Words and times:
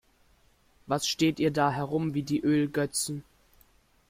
Was 0.87 1.07
steht 1.07 1.39
ihr 1.39 1.51
da 1.51 1.69
herum 1.71 2.15
wie 2.15 2.23
die 2.23 2.41
Ölgötzen? 2.41 3.23